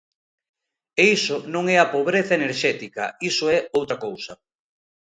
[1.01, 4.33] E iso non é a pobreza enerxética, iso é outra cousa.